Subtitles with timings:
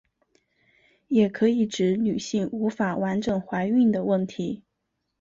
[1.09, 4.63] 也可以指女性无法完整怀孕的问题。